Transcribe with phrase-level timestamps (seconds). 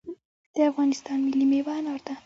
[0.55, 2.13] د افغانستان ملي میوه انار ده